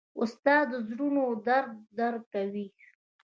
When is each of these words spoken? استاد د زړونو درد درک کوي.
استاد 0.21 0.65
د 0.71 0.73
زړونو 0.87 1.23
درد 1.47 1.71
درک 1.97 2.23
کوي. 2.33 2.67